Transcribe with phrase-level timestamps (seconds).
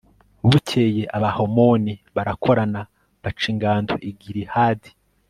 [0.49, 2.81] bukeye, abahamoni barakorana
[3.25, 4.91] baca ingando i gilihadi